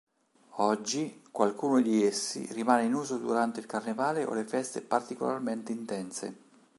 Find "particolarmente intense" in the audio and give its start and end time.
4.81-6.35